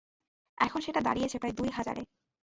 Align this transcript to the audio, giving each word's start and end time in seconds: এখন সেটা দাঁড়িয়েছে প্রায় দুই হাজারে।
এখন 0.57 0.79
সেটা 0.81 1.01
দাঁড়িয়েছে 1.01 1.37
প্রায় 1.37 1.53
দুই 1.53 1.69
হাজারে। 1.69 2.01